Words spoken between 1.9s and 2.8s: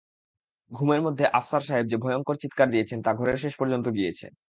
যে ভয়ংকর চিৎকার